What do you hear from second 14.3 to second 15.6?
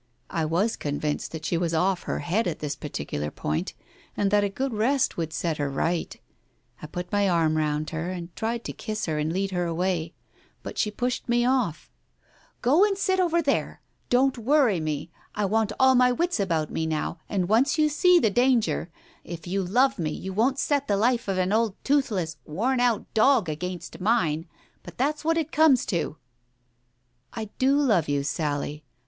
worry me. I